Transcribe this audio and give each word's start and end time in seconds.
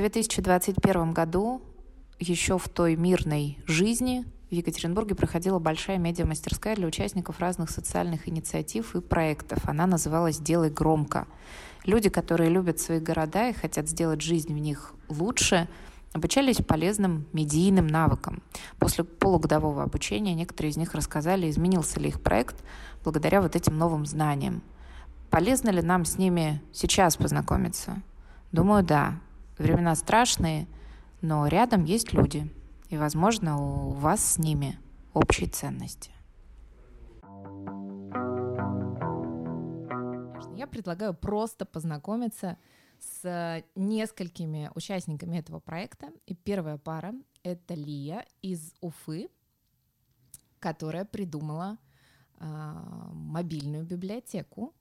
2021 0.00 1.12
году, 1.12 1.62
еще 2.18 2.58
в 2.58 2.68
той 2.68 2.96
мирной 2.96 3.58
жизни, 3.66 4.24
в 4.50 4.52
Екатеринбурге 4.52 5.14
проходила 5.14 5.58
большая 5.58 5.98
медиа-мастерская 5.98 6.74
для 6.74 6.86
участников 6.86 7.38
разных 7.38 7.70
социальных 7.70 8.28
инициатив 8.28 8.96
и 8.96 9.00
проектов. 9.00 9.60
Она 9.68 9.86
называлась 9.86 10.38
«Делай 10.38 10.70
громко». 10.70 11.28
Люди, 11.84 12.08
которые 12.08 12.50
любят 12.50 12.80
свои 12.80 12.98
города 12.98 13.48
и 13.48 13.52
хотят 13.52 13.88
сделать 13.88 14.20
жизнь 14.20 14.52
в 14.52 14.58
них 14.58 14.92
лучше, 15.08 15.68
обучались 16.12 16.56
полезным 16.56 17.26
медийным 17.32 17.86
навыкам. 17.86 18.42
После 18.78 19.04
полугодового 19.04 19.82
обучения 19.82 20.34
некоторые 20.34 20.72
из 20.72 20.76
них 20.76 20.94
рассказали, 20.94 21.48
изменился 21.48 22.00
ли 22.00 22.08
их 22.08 22.20
проект 22.20 22.56
благодаря 23.04 23.40
вот 23.40 23.54
этим 23.54 23.78
новым 23.78 24.04
знаниям. 24.04 24.62
Полезно 25.30 25.70
ли 25.70 25.80
нам 25.80 26.04
с 26.04 26.18
ними 26.18 26.60
сейчас 26.72 27.16
познакомиться? 27.16 28.02
Думаю, 28.50 28.82
да. 28.82 29.20
Времена 29.60 29.94
страшные, 29.94 30.66
но 31.20 31.46
рядом 31.46 31.84
есть 31.84 32.14
люди, 32.14 32.50
и, 32.88 32.96
возможно, 32.96 33.58
у 33.58 33.90
вас 33.90 34.24
с 34.24 34.38
ними 34.38 34.78
общие 35.12 35.50
ценности. 35.50 36.12
Я 40.56 40.66
предлагаю 40.66 41.12
просто 41.12 41.66
познакомиться 41.66 42.56
с 43.00 43.62
несколькими 43.74 44.70
участниками 44.74 45.36
этого 45.36 45.60
проекта. 45.60 46.08
И 46.24 46.34
первая 46.34 46.78
пара— 46.78 47.12
это 47.42 47.74
Лия 47.74 48.24
из 48.40 48.72
Уфы, 48.80 49.28
которая 50.58 51.04
придумала 51.04 51.76
э, 52.38 52.46
мобильную 53.12 53.84
библиотеку. 53.84 54.74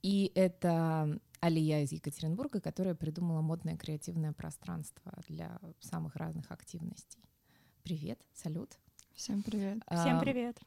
И 0.00 0.32
это 0.34 1.20
Алия 1.44 1.82
из 1.82 1.92
Екатеринбурга, 1.92 2.58
которая 2.58 2.94
придумала 2.94 3.42
модное 3.42 3.76
креативное 3.76 4.32
пространство 4.32 5.12
для 5.28 5.60
самых 5.78 6.16
разных 6.16 6.50
активностей. 6.50 7.20
Привет, 7.82 8.18
салют. 8.32 8.78
Всем 9.12 9.42
привет. 9.42 9.82
Всем 9.90 10.20
привет. 10.20 10.58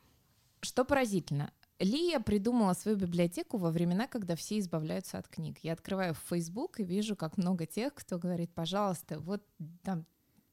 Что 0.62 0.86
поразительно, 0.86 1.52
Лия 1.80 2.20
придумала 2.20 2.74
свою 2.74 2.96
библиотеку 2.96 3.58
во 3.58 3.72
времена, 3.72 4.06
когда 4.06 4.36
все 4.36 4.60
избавляются 4.60 5.18
от 5.18 5.28
книг. 5.28 5.58
Я 5.64 5.74
открываю 5.74 6.14
в 6.14 6.20
Facebook 6.30 6.80
и 6.80 6.84
вижу, 6.84 7.16
как 7.16 7.38
много 7.38 7.66
тех, 7.66 7.96
кто 7.96 8.20
говорит, 8.20 8.54
пожалуйста, 8.54 9.20
вот 9.20 9.44
там 9.82 10.06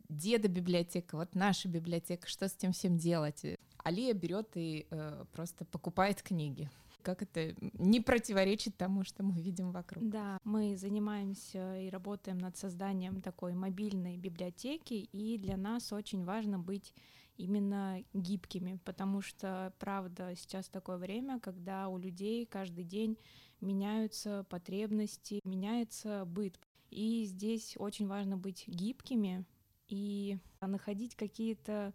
деда 0.08 0.48
библиотека, 0.48 1.16
вот 1.18 1.34
наша 1.34 1.68
библиотека, 1.68 2.26
что 2.28 2.48
с 2.48 2.54
этим 2.54 2.72
всем 2.72 2.96
делать? 2.96 3.44
А 3.76 3.90
Лия 3.90 4.14
берет 4.14 4.52
и 4.54 4.86
э, 4.90 5.26
просто 5.32 5.66
покупает 5.66 6.22
книги. 6.22 6.70
Как 7.04 7.22
это 7.22 7.54
не 7.74 8.00
противоречит 8.00 8.78
тому, 8.78 9.04
что 9.04 9.22
мы 9.22 9.38
видим 9.40 9.72
вокруг? 9.72 10.08
Да, 10.08 10.38
мы 10.42 10.74
занимаемся 10.76 11.78
и 11.78 11.90
работаем 11.90 12.38
над 12.38 12.56
созданием 12.56 13.20
такой 13.20 13.52
мобильной 13.52 14.16
библиотеки, 14.16 14.94
и 14.94 15.36
для 15.36 15.58
нас 15.58 15.92
очень 15.92 16.24
важно 16.24 16.58
быть 16.58 16.94
именно 17.36 18.02
гибкими, 18.14 18.80
потому 18.86 19.20
что, 19.20 19.74
правда, 19.78 20.32
сейчас 20.34 20.68
такое 20.68 20.96
время, 20.96 21.40
когда 21.40 21.88
у 21.88 21.98
людей 21.98 22.46
каждый 22.46 22.84
день 22.84 23.18
меняются 23.60 24.46
потребности, 24.48 25.40
меняется 25.44 26.24
быт. 26.24 26.58
И 26.90 27.24
здесь 27.26 27.74
очень 27.78 28.06
важно 28.06 28.38
быть 28.38 28.64
гибкими 28.66 29.44
и 29.88 30.38
находить 30.60 31.16
какие-то 31.16 31.92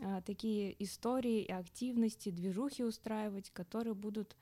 а, 0.00 0.20
такие 0.22 0.74
истории 0.82 1.42
и 1.42 1.52
активности, 1.52 2.30
движухи 2.30 2.84
устраивать, 2.84 3.50
которые 3.50 3.94
будут 3.94 4.36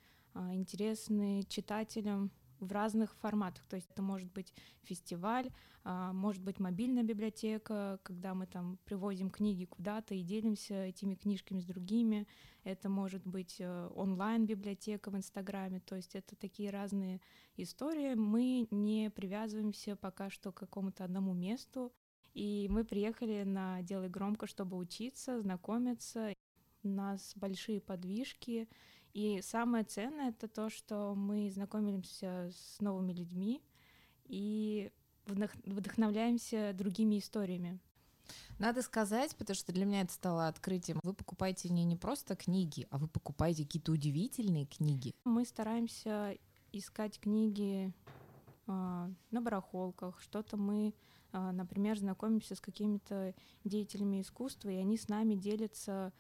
интересны 0.53 1.42
читателям 1.48 2.31
в 2.61 2.73
разных 2.73 3.15
форматах. 3.17 3.65
То 3.67 3.77
есть 3.77 3.91
это 3.91 4.03
может 4.03 4.33
быть 4.33 4.53
фестиваль, 4.83 5.51
а, 5.84 6.12
может 6.12 6.43
быть 6.43 6.59
мобильная 6.59 7.03
библиотека, 7.03 8.00
когда 8.03 8.34
мы 8.34 8.47
там 8.47 8.78
привозим 8.84 9.31
книги 9.31 9.66
куда-то 9.66 10.15
и 10.15 10.22
делимся 10.22 10.87
этими 10.87 11.15
книжками 11.15 11.61
с 11.61 11.65
другими. 11.65 12.27
Это 12.65 12.88
может 12.88 13.25
быть 13.25 13.56
э, 13.61 13.88
онлайн-библиотека 13.94 15.11
в 15.11 15.16
Инстаграме. 15.16 15.81
То 15.81 15.94
есть 15.94 16.16
это 16.16 16.34
такие 16.34 16.71
разные 16.71 17.21
истории. 17.56 18.15
Мы 18.15 18.66
не 18.71 19.11
привязываемся 19.11 19.94
пока 19.94 20.31
что 20.31 20.50
к 20.50 20.56
какому-то 20.56 21.05
одному 21.05 21.34
месту. 21.34 21.93
И 22.34 22.66
мы 22.69 22.84
приехали 22.84 23.44
на 23.44 23.81
«Делай 23.82 24.09
громко», 24.09 24.47
чтобы 24.47 24.77
учиться, 24.77 25.41
знакомиться. 25.41 26.34
У 26.82 26.88
нас 26.88 27.32
большие 27.37 27.81
подвижки, 27.81 28.69
и 29.16 29.41
самое 29.41 29.82
ценное 29.82 30.28
это 30.28 30.47
то, 30.47 30.69
что 30.69 31.15
мы 31.15 31.50
знакомимся 31.50 32.50
с 32.53 32.82
новыми 32.82 33.15
людьми 33.15 33.62
и 34.27 34.93
вдохновляемся 35.25 36.75
другими 36.75 37.19
историями. 37.19 37.78
Надо 38.59 38.82
сказать, 38.82 39.34
потому 39.34 39.55
что 39.55 39.72
для 39.72 39.87
меня 39.87 40.03
это 40.03 40.12
стало 40.12 40.49
открытием. 40.49 41.00
Вы 41.03 41.15
покупаете 41.15 41.71
не, 41.71 41.84
не 41.84 41.97
просто 41.97 42.37
книги, 42.37 42.87
а 42.91 42.99
вы 42.99 43.09
покупаете 43.09 43.65
какие-то 43.65 43.93
удивительные 43.93 44.66
книги. 44.66 45.15
Мы 45.25 45.47
стараемся 45.47 46.37
искать 46.72 47.19
книги 47.19 47.94
э, 48.66 48.71
на 49.31 49.41
барахолках. 49.41 50.21
Что-то 50.21 50.59
мы, 50.59 50.93
э, 51.32 51.50
например, 51.53 51.99
знакомимся 51.99 52.55
с 52.55 52.60
какими-то 52.60 53.34
деятелями 53.65 54.21
искусства, 54.21 54.69
и 54.69 54.76
они 54.76 54.99
с 54.99 55.09
нами 55.09 55.37
делятся 55.37 56.12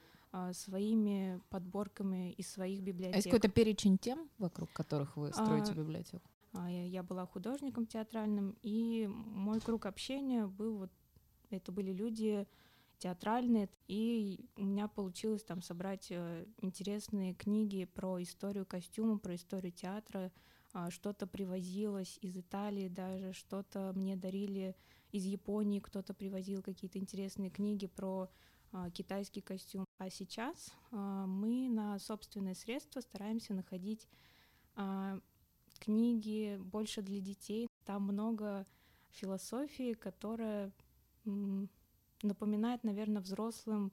своими 0.52 1.40
подборками 1.50 2.32
из 2.32 2.50
своих 2.50 2.82
библиотек. 2.82 3.14
А 3.14 3.16
есть 3.16 3.28
какой-то 3.28 3.48
перечень 3.48 3.98
тем, 3.98 4.28
вокруг 4.38 4.72
которых 4.72 5.16
вы 5.16 5.32
строите 5.32 5.72
а, 5.72 5.74
библиотеку? 5.74 6.30
Я, 6.68 7.02
была 7.02 7.26
художником 7.26 7.86
театральным, 7.86 8.56
и 8.62 9.06
мой 9.08 9.60
круг 9.60 9.86
общения 9.86 10.46
был 10.46 10.78
вот 10.78 10.90
это 11.50 11.72
были 11.72 11.92
люди 11.92 12.46
театральные, 12.98 13.68
и 13.88 14.48
у 14.56 14.64
меня 14.64 14.88
получилось 14.88 15.44
там 15.44 15.62
собрать 15.62 16.06
э, 16.10 16.46
интересные 16.62 17.34
книги 17.34 17.84
про 17.84 18.22
историю 18.22 18.64
костюма, 18.64 19.18
про 19.18 19.34
историю 19.34 19.72
театра, 19.72 20.32
э, 20.72 20.88
что-то 20.90 21.26
привозилось 21.26 22.18
из 22.22 22.36
Италии 22.38 22.88
даже, 22.88 23.32
что-то 23.32 23.92
мне 23.94 24.16
дарили 24.16 24.74
из 25.12 25.24
Японии, 25.24 25.80
кто-то 25.80 26.14
привозил 26.14 26.62
какие-то 26.62 26.98
интересные 26.98 27.50
книги 27.50 27.86
про 27.86 28.30
китайский 28.92 29.40
костюм. 29.40 29.84
А 29.98 30.10
сейчас 30.10 30.72
а, 30.90 31.26
мы 31.26 31.68
на 31.68 31.98
собственные 31.98 32.54
средства 32.54 33.00
стараемся 33.00 33.54
находить 33.54 34.08
а, 34.74 35.18
книги 35.78 36.58
больше 36.58 37.02
для 37.02 37.20
детей. 37.20 37.68
Там 37.84 38.02
много 38.02 38.66
философии, 39.10 39.94
которая 39.94 40.72
напоминает, 42.22 42.84
наверное, 42.84 43.22
взрослым 43.22 43.92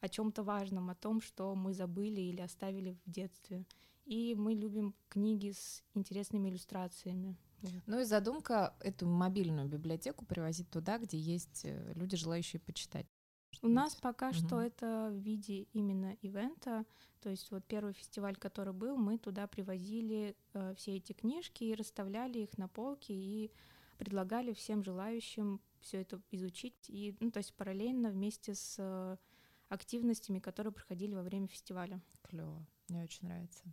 о 0.00 0.08
чем-то 0.08 0.42
важном, 0.42 0.90
о 0.90 0.94
том, 0.94 1.20
что 1.20 1.54
мы 1.54 1.72
забыли 1.72 2.20
или 2.20 2.40
оставили 2.40 2.96
в 3.04 3.10
детстве. 3.10 3.64
И 4.04 4.34
мы 4.34 4.54
любим 4.54 4.94
книги 5.08 5.52
с 5.52 5.82
интересными 5.94 6.48
иллюстрациями. 6.48 7.36
Ну 7.86 7.98
и 7.98 8.04
задумка 8.04 8.74
эту 8.80 9.06
мобильную 9.06 9.68
библиотеку 9.68 10.24
привозить 10.24 10.70
туда, 10.70 10.98
где 10.98 11.18
есть 11.18 11.62
э, 11.64 11.92
люди, 11.94 12.16
желающие 12.16 12.60
почитать. 12.60 13.06
У 13.62 13.68
нас 13.68 13.94
пока 13.96 14.28
угу. 14.28 14.34
что 14.34 14.60
это 14.60 15.10
в 15.12 15.16
виде 15.16 15.66
именно 15.72 16.16
ивента. 16.22 16.84
То 17.20 17.30
есть 17.30 17.50
вот 17.50 17.64
первый 17.66 17.92
фестиваль, 17.92 18.36
который 18.36 18.72
был, 18.72 18.96
мы 18.96 19.18
туда 19.18 19.46
привозили 19.46 20.36
э, 20.52 20.74
все 20.76 20.96
эти 20.96 21.12
книжки 21.12 21.64
и 21.64 21.74
расставляли 21.74 22.40
их 22.40 22.56
на 22.58 22.68
полке 22.68 23.12
и 23.12 23.50
предлагали 23.98 24.52
всем 24.52 24.84
желающим 24.84 25.60
все 25.80 26.00
это 26.02 26.20
изучить. 26.30 26.76
И, 26.88 27.16
ну, 27.20 27.30
то 27.30 27.38
есть 27.38 27.54
параллельно 27.54 28.10
вместе 28.10 28.54
с 28.54 28.76
э, 28.78 29.16
активностями, 29.68 30.38
которые 30.38 30.72
проходили 30.72 31.14
во 31.14 31.22
время 31.22 31.48
фестиваля. 31.48 32.00
Клево, 32.22 32.64
мне 32.88 33.02
очень 33.02 33.26
нравится. 33.26 33.64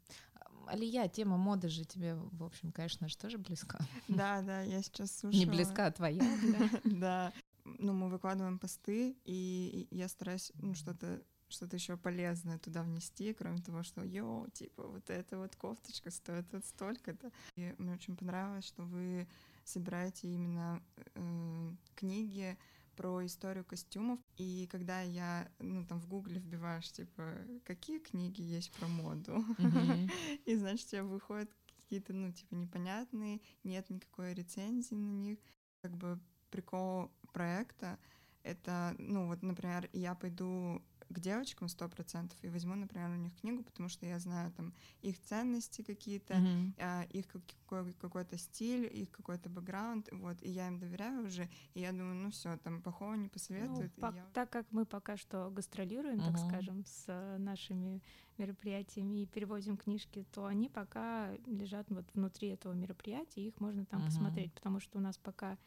Алия, 0.67 1.07
тема 1.07 1.37
моды 1.37 1.69
же 1.69 1.85
тебе, 1.85 2.15
в 2.15 2.43
общем, 2.43 2.71
конечно 2.71 3.07
же, 3.07 3.15
тоже 3.17 3.37
близка. 3.37 3.77
Да, 4.07 4.41
да, 4.41 4.61
я 4.61 4.81
сейчас 4.81 5.15
слушаю. 5.15 5.39
Не 5.39 5.45
близка, 5.45 5.85
а 5.87 5.91
твоя. 5.91 6.23
Да 6.83 7.31
ну, 7.79 7.93
мы 7.93 8.09
выкладываем 8.09 8.59
посты, 8.59 9.15
и 9.23 9.87
я 9.91 10.07
стараюсь 10.07 10.51
ну, 10.55 10.73
что-то 10.73 11.21
что-то 11.47 11.75
еще 11.75 11.95
полезное 11.95 12.57
туда 12.57 12.83
внести, 12.83 13.33
кроме 13.33 13.61
того, 13.61 13.83
что 13.83 14.03
йоу, 14.03 14.49
типа, 14.49 14.87
вот 14.87 15.09
эта 15.09 15.37
вот 15.37 15.55
кофточка 15.55 16.09
стоит 16.09 16.51
вот 16.51 16.65
столько-то. 16.65 17.31
И 17.55 17.75
мне 17.77 17.93
очень 17.93 18.17
понравилось, 18.17 18.65
что 18.65 18.83
вы 18.83 19.27
собираете 19.63 20.27
именно 20.27 20.81
э, 21.15 21.71
книги 21.95 22.57
про 22.95 23.25
историю 23.25 23.65
костюмов. 23.65 24.19
И 24.37 24.67
когда 24.71 25.01
я, 25.01 25.49
ну, 25.59 25.85
там 25.85 25.99
в 25.99 26.07
гугле 26.07 26.39
вбиваешь, 26.39 26.91
типа, 26.91 27.37
какие 27.63 27.99
книги 27.99 28.41
есть 28.41 28.71
про 28.71 28.87
моду, 28.87 29.43
и, 30.45 30.55
значит, 30.55 30.87
тебе 30.87 31.03
выходят 31.03 31.49
какие-то, 31.77 32.13
ну, 32.13 32.31
типа, 32.31 32.55
непонятные, 32.55 33.41
нет 33.63 33.89
никакой 33.89 34.33
рецензии 34.33 34.95
на 34.95 35.11
них. 35.11 35.39
Как 35.81 35.95
бы 35.95 36.19
прикол 36.49 37.11
проекта— 37.35 37.97
это, 38.45 38.95
ну 38.99 39.27
вот, 39.27 39.43
например, 39.43 39.89
я 39.93 40.15
пойду 40.15 40.81
к 41.09 41.19
девочкам 41.19 41.67
сто 41.67 41.87
процентов 41.87 42.37
и 42.43 42.49
возьму, 42.49 42.75
например, 42.75 43.09
у 43.09 43.15
них 43.15 43.35
книгу, 43.41 43.63
потому 43.63 43.89
что 43.89 44.05
я 44.05 44.19
знаю 44.19 44.51
там 44.51 44.73
их 45.03 45.19
ценности 45.19 45.83
какие-то, 45.83 46.33
mm-hmm. 46.33 47.07
их 47.17 47.27
какой- 47.27 47.93
какой-то 47.93 48.37
стиль, 48.37 48.85
их 49.01 49.11
какой-то 49.11 49.49
бэкграунд, 49.49 50.09
вот, 50.11 50.37
и 50.41 50.49
я 50.49 50.67
им 50.67 50.79
доверяю 50.79 51.27
уже, 51.27 51.47
и 51.75 51.81
я 51.81 51.91
думаю, 51.91 52.15
ну 52.15 52.29
все, 52.31 52.57
там 52.57 52.81
плохого 52.81 53.15
не 53.15 53.29
посоветуют. 53.29 53.91
Ну, 53.97 54.01
по- 54.01 54.15
я... 54.15 54.25
Так 54.33 54.49
как 54.49 54.65
мы 54.71 54.85
пока 54.85 55.17
что 55.17 55.49
гастролируем, 55.51 56.19
mm-hmm. 56.19 56.31
так 56.31 56.37
скажем, 56.37 56.83
с 56.85 57.05
э, 57.07 57.37
нашими 57.37 58.01
мероприятиями 58.37 59.21
и 59.21 59.25
перевозим 59.25 59.77
книжки, 59.77 60.25
то 60.31 60.45
они 60.45 60.69
пока 60.69 61.31
лежат 61.45 61.89
вот 61.89 62.05
внутри 62.13 62.49
этого 62.49 62.73
мероприятия, 62.73 63.47
их 63.47 63.59
можно 63.59 63.85
там 63.85 64.01
mm-hmm. 64.01 64.05
посмотреть, 64.05 64.53
потому 64.53 64.79
что 64.79 64.97
у 64.97 65.01
нас 65.01 65.17
пока 65.17 65.57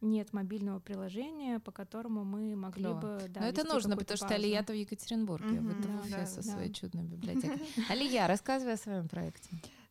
нет 0.00 0.32
мобильного 0.32 0.80
приложения, 0.80 1.60
по 1.60 1.72
которому 1.72 2.24
мы 2.24 2.54
могли 2.56 2.84
Клево. 2.84 3.00
бы... 3.00 3.28
Да, 3.28 3.40
Но 3.40 3.46
это 3.46 3.64
нужно, 3.64 3.96
потому 3.96 4.16
что 4.16 4.28
Алия-то 4.28 4.72
в 4.72 4.76
Екатеринбурге, 4.76 5.58
mm-hmm, 5.58 5.60
вы 5.60 5.82
да, 5.82 5.88
в 6.02 6.10
да, 6.10 6.26
со 6.26 6.42
да. 6.42 6.52
своей 6.52 6.72
чудной 6.72 7.02
библиотекой. 7.04 7.60
Алия, 7.88 8.26
рассказывай 8.26 8.74
о 8.74 8.76
своем 8.76 9.08
проекте. 9.08 9.50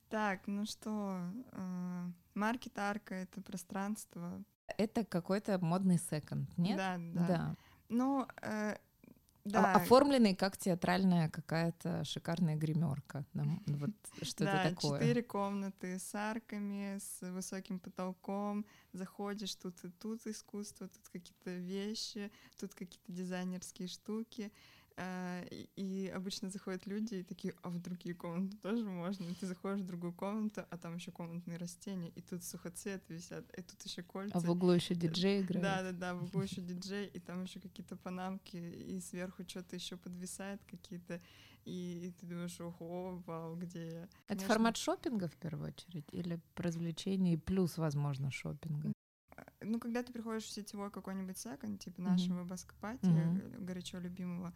Так, 0.10 0.48
ну 0.48 0.66
что, 0.66 1.20
э, 1.52 2.12
маркет 2.34 2.78
арка— 2.78 3.16
это 3.16 3.42
пространство. 3.42 4.42
Это 4.78 5.04
какой-то 5.04 5.60
модный 5.60 5.98
секонд, 5.98 6.50
нет? 6.58 6.78
Да, 6.78 6.98
да. 6.98 7.28
да. 7.28 7.56
Ну, 7.90 8.28
э, 8.42 8.78
да. 9.52 9.74
оформленный 9.74 10.36
как 10.36 10.58
театральная 10.58 11.30
какая-то 11.30 12.04
шикарная 12.04 12.56
гримерка. 12.56 13.26
Вот 13.34 13.92
что 14.22 14.46
да, 14.46 14.64
это 14.64 14.76
такое? 14.76 15.00
четыре 15.00 15.24
комнаты 15.24 16.00
с 16.00 16.16
арками, 16.16 16.98
с 17.00 17.22
высоким 17.22 17.80
потолком. 17.80 18.66
Заходишь, 18.94 19.56
тут 19.56 19.84
и 19.84 19.90
тут 19.90 20.26
искусство, 20.28 20.88
тут 20.88 21.10
какие-то 21.10 21.52
вещи, 21.52 22.32
тут 22.60 22.74
какие-то 22.74 23.12
дизайнерские 23.12 23.88
штуки. 23.88 24.52
А, 25.00 25.44
и 25.76 26.08
обычно 26.08 26.50
заходят 26.50 26.88
люди 26.88 27.16
и 27.16 27.24
такие, 27.24 27.54
а 27.62 27.70
в 27.70 27.80
другие 27.80 28.16
комнаты 28.16 28.58
тоже 28.58 28.84
можно. 28.84 29.26
И 29.26 29.36
ты 29.36 29.46
заходишь 29.46 29.82
в 29.82 29.86
другую 29.86 30.12
комнату, 30.12 30.66
а 30.68 30.78
там 30.78 30.96
еще 30.96 31.12
комнатные 31.12 31.58
растения, 31.58 32.10
и 32.10 32.22
тут 32.22 32.44
сухоцвет 32.44 33.04
висят, 33.08 33.46
и 33.56 33.62
тут 33.62 33.80
еще 33.84 34.02
кольца. 34.02 34.36
А 34.36 34.40
в 34.40 34.50
углу 34.50 34.72
еще 34.72 34.96
диджей 34.96 35.42
играет. 35.42 35.62
Да, 35.62 35.84
да, 35.84 35.92
да, 35.92 36.16
в 36.16 36.24
углу 36.24 36.42
еще 36.42 36.62
диджей, 36.62 37.06
и 37.06 37.20
там 37.20 37.44
еще 37.44 37.60
какие-то 37.60 37.96
панамки, 37.96 38.58
и 38.58 39.00
сверху 39.00 39.44
что-то 39.48 39.76
еще 39.76 39.98
подвисает 39.98 40.64
какие-то. 40.66 41.22
И, 41.66 42.08
и 42.08 42.12
ты 42.20 42.26
думаешь, 42.26 42.60
ого, 42.60 43.22
вау, 43.28 43.56
где 43.56 43.88
я? 43.88 44.04
Это 44.04 44.10
Конечно... 44.28 44.48
формат 44.48 44.78
шопинга 44.78 45.28
в 45.28 45.36
первую 45.36 45.74
очередь 45.74 46.08
или 46.12 46.40
развлечений 46.56 47.38
плюс, 47.38 47.78
возможно, 47.78 48.32
шопинга? 48.32 48.94
Ну, 49.62 49.80
когда 49.80 50.02
ты 50.02 50.12
приходишь 50.12 50.46
в 50.46 50.50
сетевой 50.50 50.90
какой-нибудь 50.90 51.38
секонд, 51.38 51.82
типа 51.82 52.02
нашего 52.02 52.42
mm-hmm. 52.42 52.46
Баскопати, 52.46 53.06
mm-hmm. 53.06 53.64
горячо 53.64 54.00
любимого, 54.00 54.48
а, 54.48 54.54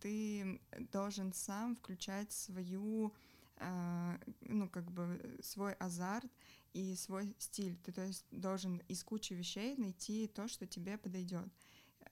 ты 0.00 0.60
должен 0.92 1.32
сам 1.32 1.76
включать 1.76 2.32
свою 2.32 3.12
а, 3.56 4.18
ну, 4.40 4.68
как 4.68 4.90
бы 4.90 5.38
свой 5.42 5.74
азарт 5.74 6.30
и 6.72 6.94
свой 6.96 7.34
стиль. 7.38 7.76
Ты, 7.84 7.92
то 7.92 8.04
есть, 8.04 8.24
должен 8.30 8.78
из 8.88 9.04
кучи 9.04 9.32
вещей 9.32 9.76
найти 9.76 10.26
то, 10.26 10.48
что 10.48 10.66
тебе 10.66 10.98
подойдет. 10.98 11.48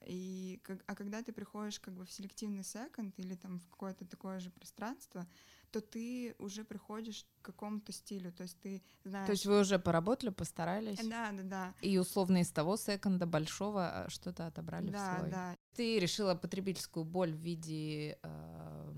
И, 0.05 0.61
а 0.87 0.95
когда 0.95 1.21
ты 1.21 1.31
приходишь 1.31 1.79
как 1.79 1.93
бы 1.93 2.05
в 2.05 2.11
селективный 2.11 2.63
секонд 2.63 3.17
или 3.19 3.35
там 3.35 3.59
в 3.59 3.69
какое-то 3.69 4.05
такое 4.05 4.39
же 4.39 4.49
пространство, 4.49 5.27
то 5.73 5.81
ты 5.81 6.35
уже 6.37 6.63
приходишь 6.63 7.25
к 7.41 7.45
какому-то 7.45 7.91
стилю, 7.91 8.31
то 8.31 8.43
есть 8.43 8.59
ты 8.61 8.83
знаешь... 9.03 9.25
То 9.25 9.31
есть 9.31 9.45
вы 9.47 9.59
уже 9.59 9.79
поработали, 9.79 10.29
постарались? 10.29 10.99
Да, 10.99 11.31
да, 11.31 11.43
да. 11.43 11.73
И 11.81 11.97
условно 11.97 12.37
из 12.37 12.51
того 12.51 12.77
секонда 12.77 13.25
большого 13.25 14.05
а, 14.05 14.09
что-то 14.09 14.45
отобрали 14.45 14.91
да, 14.91 15.15
в 15.15 15.17
свой. 15.17 15.31
Да, 15.31 15.57
Ты 15.75 15.99
решила 15.99 16.35
потребительскую 16.35 17.03
боль 17.03 17.33
в 17.33 17.37
виде... 17.37 18.19
Э, 18.21 18.93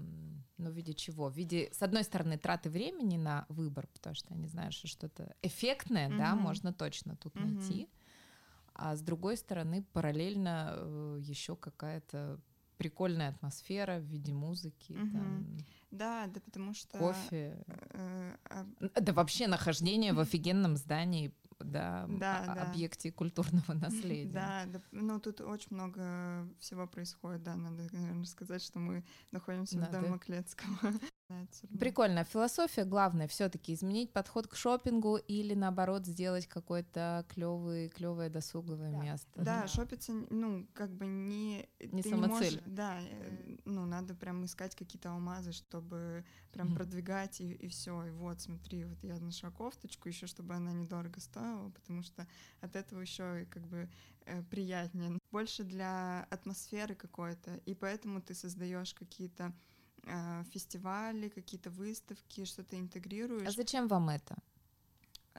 ну, 0.57 0.69
в 0.69 0.73
виде 0.73 0.93
чего? 0.93 1.29
В 1.29 1.37
виде, 1.37 1.69
с 1.71 1.81
одной 1.81 2.03
стороны, 2.03 2.37
траты 2.37 2.69
времени 2.69 3.15
на 3.15 3.45
выбор, 3.47 3.87
потому 3.93 4.15
что 4.15 4.33
они 4.33 4.47
знают, 4.47 4.73
что 4.73 4.87
что-то 4.87 5.33
эффектное, 5.41 6.09
mm-hmm. 6.09 6.17
да, 6.17 6.35
можно 6.35 6.73
точно 6.73 7.15
тут 7.15 7.35
mm-hmm. 7.35 7.45
найти. 7.45 7.89
А 8.73 8.97
с 8.97 9.01
другой 9.01 9.37
стороны, 9.37 9.85
параллельно 9.93 10.73
э, 10.75 11.19
еще 11.21 11.55
какая-то 11.55 12.41
прикольная 12.77 13.29
атмосфера 13.29 13.99
в 13.99 14.03
виде 14.03 14.33
музыки. 14.33 14.91
Mm-hmm. 14.91 15.11
Там, 15.11 15.57
да, 15.95 16.27
да, 16.27 16.39
потому 16.41 16.73
что... 16.73 16.97
Кофе. 16.97 17.57
Э, 17.67 18.35
э, 18.79 19.01
да 19.01 19.13
вообще 19.13 19.47
нахождение 19.47 20.13
в 20.13 20.19
офигенном 20.19 20.77
здании, 20.77 21.33
да, 21.59 22.05
да, 22.07 22.43
да. 22.45 22.63
объекте 22.63 23.11
культурного 23.11 23.73
наследия. 23.73 24.31
Да, 24.31 24.63
да, 24.67 24.81
ну 24.91 25.19
тут 25.19 25.41
очень 25.41 25.69
много 25.71 26.47
всего 26.59 26.87
происходит, 26.87 27.43
да, 27.43 27.55
надо, 27.55 27.87
наверное, 27.91 28.25
сказать, 28.25 28.61
что 28.61 28.79
мы 28.79 29.03
находимся 29.31 29.79
да, 29.91 30.01
в. 30.01 30.09
Маклецкого. 30.09 30.93
Прикольно. 31.79 32.23
Философия 32.23 32.85
главная 32.85 33.27
все-таки 33.27 33.73
изменить 33.73 34.13
подход 34.13 34.47
к 34.47 34.55
шопингу 34.55 35.17
или 35.17 35.55
наоборот 35.55 36.05
сделать 36.05 36.45
какое-то 36.47 37.25
клевое, 37.29 37.89
клевое 37.89 38.29
досуговое 38.29 38.91
да. 38.91 38.97
место. 38.97 39.31
Да, 39.35 39.61
да, 39.61 39.67
шопиться, 39.67 40.13
ну, 40.29 40.67
как 40.73 40.91
бы 40.91 41.07
не... 41.07 41.67
Не 41.79 42.03
самоцель. 42.03 42.61
Не 42.65 42.73
да, 42.73 42.99
э, 42.99 43.34
ну, 43.65 43.85
надо 43.85 44.15
прям 44.15 44.45
искать 44.45 44.75
какие-то 44.75 45.11
алмазы, 45.11 45.51
чтобы 45.51 46.23
прям 46.51 46.69
mm-hmm. 46.69 46.75
продвигать 46.75 47.41
и, 47.41 47.53
и 47.53 47.67
все. 47.67 48.05
И 48.05 48.11
вот, 48.11 48.41
смотри, 48.41 48.85
вот 48.85 49.03
я 49.03 49.19
нашла 49.19 49.51
кофточку, 49.51 50.07
еще 50.07 50.27
чтобы 50.27 50.53
она 50.53 50.71
недорого 50.71 51.19
стоила, 51.19 51.69
потому 51.69 52.03
что 52.03 52.27
от 52.61 52.75
этого 52.75 53.01
еще 53.01 53.45
как 53.49 53.65
бы 53.67 53.89
э, 54.25 54.43
приятнее. 54.43 55.19
Больше 55.31 55.63
для 55.63 56.27
атмосферы 56.29 56.95
какой-то. 56.95 57.55
И 57.65 57.73
поэтому 57.73 58.21
ты 58.21 58.33
создаешь 58.35 58.93
какие-то 58.93 59.53
э, 60.03 60.43
фестивали, 60.51 61.29
какие-то 61.29 61.69
выставки, 61.69 62.45
что-то 62.45 62.79
интегрируешь. 62.79 63.47
А 63.47 63.51
зачем 63.51 63.87
вам 63.87 64.09
это? 64.09 64.35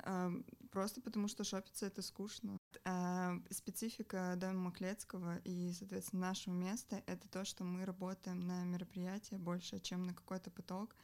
Э, 0.04 0.30
просто 0.70 1.00
потому 1.00 1.28
что 1.28 1.44
шопиться 1.44 1.86
это 1.86 2.02
скучно. 2.02 2.58
Э, 2.84 3.38
специфика 3.50 4.34
дома 4.36 4.70
Маклецкого 4.70 5.38
и, 5.44 5.72
соответственно, 5.72 6.22
нашего 6.28 6.54
места— 6.54 7.02
это 7.06 7.28
то, 7.28 7.44
что 7.44 7.64
мы 7.64 7.84
работаем 7.84 8.40
на 8.40 8.64
мероприятия 8.64 9.38
больше, 9.38 9.78
чем 9.80 10.06
на 10.06 10.14
какой-то 10.14 10.50
поток. 10.50 10.94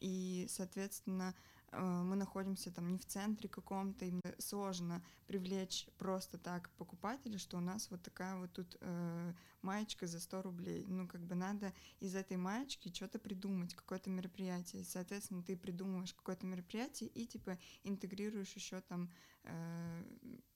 И, 0.00 0.46
соответственно, 0.48 1.34
Э, 1.72 2.02
мы 2.02 2.16
находимся 2.16 2.70
там 2.70 2.90
не 2.90 2.98
в 2.98 3.04
центре 3.06 3.48
каком-то, 3.48 4.04
и 4.04 4.12
сложно 4.38 5.02
привлечь 5.26 5.86
просто 5.98 6.38
так 6.38 6.70
покупателя, 6.70 7.38
что 7.38 7.58
у 7.58 7.60
нас 7.60 7.90
вот 7.90 8.02
такая 8.02 8.36
вот 8.36 8.52
тут 8.52 8.76
э, 8.80 9.32
маечка 9.62 10.06
за 10.06 10.20
100 10.20 10.42
рублей. 10.42 10.84
Ну, 10.88 11.06
как 11.06 11.20
бы 11.20 11.34
надо 11.34 11.72
из 12.00 12.14
этой 12.14 12.36
маечки 12.36 12.92
что-то 12.92 13.18
придумать, 13.18 13.74
какое-то 13.74 14.10
мероприятие. 14.10 14.84
Соответственно, 14.84 15.42
ты 15.42 15.56
придумываешь 15.56 16.14
какое-то 16.14 16.46
мероприятие 16.46 17.10
и, 17.10 17.26
типа, 17.26 17.58
интегрируешь 17.84 18.52
еще 18.54 18.80
там 18.80 19.10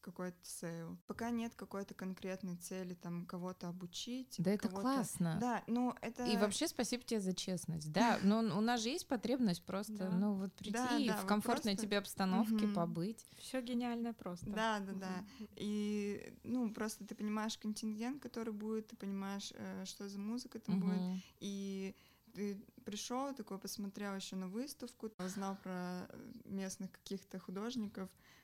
какой-то 0.03 0.37
sale. 0.43 0.99
Пока 1.07 1.31
нет 1.31 1.55
какой-то 1.55 1.95
конкретной 1.95 2.57
цели, 2.57 2.95
там, 2.95 3.25
кого-то 3.25 3.69
обучить. 3.69 4.35
Да, 4.39 4.51
это 4.51 4.69
классно. 4.69 5.39
Да, 5.41 5.63
ну, 5.67 5.95
это... 6.03 6.27
И 6.27 6.37
вообще 6.37 6.69
спасибо 6.69 7.03
тебе 7.05 7.21
за 7.21 7.35
честность. 7.35 7.91
Да, 7.93 8.19
но 8.23 8.41
у 8.41 8.61
нас 8.61 8.83
же 8.83 8.91
есть 8.91 9.07
потребность 9.07 9.65
просто, 9.65 10.11
ну, 10.11 10.35
вот 10.35 10.53
прийти 10.55 11.11
в 11.11 11.27
комфортной 11.27 11.77
тебе 11.77 11.99
обстановке 11.99 12.67
побыть. 12.69 13.25
Все 13.39 13.63
гениальное 13.63 14.13
просто. 14.13 14.51
Да, 14.51 14.81
да, 14.81 14.93
да. 14.93 15.25
И, 15.57 16.35
ну, 16.43 16.73
просто 16.75 17.07
ты 17.07 17.15
понимаешь 17.15 17.57
контингент, 17.57 18.21
который 18.21 18.53
будет, 18.53 18.89
ты 18.89 18.97
понимаешь, 18.97 19.53
э, 19.55 19.85
что 19.87 20.09
за 20.09 20.19
музыка 20.19 20.59
там 20.59 20.81
будет, 20.81 21.23
и 21.39 21.95
ты 22.35 22.61
пришел 22.85 23.33
такой, 23.35 23.59
посмотрел 23.59 24.17
еще 24.17 24.37
на 24.37 24.49
выставку, 24.49 25.11
узнал 25.19 25.57
про 25.63 26.09
местных 26.45 26.91
каких-то 26.91 27.39
художников, 27.39 28.09
э, 28.09 28.42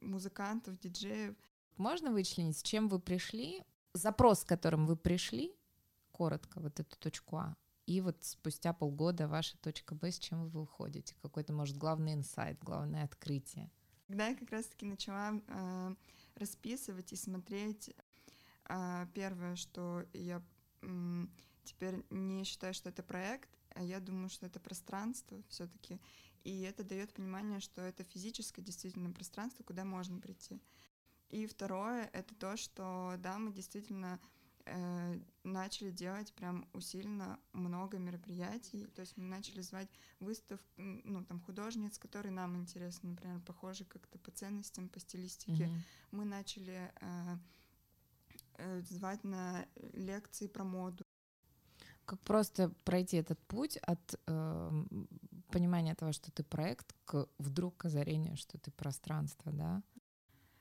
музыкантов, 0.00 0.78
диджеев. 0.80 1.34
Можно 1.76 2.12
вычленить, 2.12 2.58
с 2.58 2.62
чем 2.62 2.88
вы 2.88 3.00
пришли, 3.00 3.62
запрос, 3.94 4.40
с 4.40 4.44
которым 4.44 4.86
вы 4.86 4.96
пришли, 4.96 5.54
коротко, 6.12 6.60
вот 6.60 6.78
эту 6.78 6.96
точку 6.98 7.36
А, 7.38 7.56
и 7.86 8.00
вот 8.00 8.22
спустя 8.22 8.72
полгода 8.72 9.26
ваша 9.26 9.56
точка 9.58 9.94
Б, 9.94 10.12
с 10.12 10.18
чем 10.18 10.48
вы 10.48 10.60
выходите? 10.60 11.16
Какой-то, 11.22 11.52
может, 11.52 11.76
главный 11.76 12.14
инсайт, 12.14 12.62
главное 12.62 13.04
открытие? 13.04 13.70
Когда 14.06 14.28
я 14.28 14.36
как 14.36 14.50
раз-таки 14.50 14.86
начала 14.86 15.32
э, 15.46 15.94
расписывать 16.36 17.12
и 17.12 17.16
смотреть, 17.16 17.94
э, 18.68 19.06
первое, 19.14 19.56
что 19.56 20.04
я 20.12 20.42
э, 20.82 21.26
теперь 21.64 22.04
не 22.10 22.44
считаю, 22.44 22.74
что 22.74 22.90
это 22.90 23.02
проект, 23.02 23.50
а 23.74 23.82
я 23.82 23.98
думаю, 23.98 24.28
что 24.28 24.46
это 24.46 24.60
пространство 24.60 25.42
все-таки. 25.48 25.98
И 26.44 26.62
это 26.62 26.84
дает 26.84 27.12
понимание, 27.12 27.60
что 27.60 27.82
это 27.82 28.04
физическое 28.04 28.62
действительно 28.62 29.10
пространство, 29.10 29.62
куда 29.62 29.84
можно 29.84 30.18
прийти. 30.20 30.60
И 31.28 31.46
второе— 31.46 32.10
это 32.12 32.34
то, 32.34 32.56
что, 32.56 33.14
да, 33.18 33.38
мы 33.38 33.52
действительно 33.52 34.18
э, 34.64 35.20
начали 35.44 35.90
делать 35.90 36.32
прям 36.32 36.68
усиленно 36.72 37.38
много 37.52 37.98
мероприятий. 37.98 38.86
То 38.86 39.00
есть 39.02 39.16
мы 39.16 39.24
начали 39.24 39.60
звать 39.60 39.88
выстав, 40.18 40.58
ну, 40.76 41.24
там, 41.24 41.40
художниц, 41.40 41.98
которые 41.98 42.32
нам 42.32 42.56
интересны, 42.56 43.10
например, 43.10 43.40
похожи 43.40 43.84
как-то 43.84 44.18
по 44.18 44.30
ценностям, 44.30 44.88
по 44.88 44.98
стилистике. 44.98 45.64
Mm-hmm. 45.64 45.80
Мы 46.10 46.24
начали 46.24 46.92
э, 47.00 47.36
э, 48.54 48.80
звать 48.82 49.22
на 49.24 49.66
лекции 49.92 50.46
про 50.46 50.64
моду. 50.64 51.04
Как 52.04 52.20
просто 52.20 52.70
пройти 52.84 53.16
этот 53.16 53.38
путь 53.46 53.76
от 53.78 54.20
э, 54.26 54.84
понимания 55.50 55.94
того, 55.94 56.12
что 56.12 56.30
ты 56.30 56.42
проект, 56.42 56.94
к 57.04 57.28
вдруг 57.38 57.84
озарению, 57.84 58.36
что 58.36 58.58
ты 58.58 58.70
пространство, 58.70 59.52
да? 59.52 59.82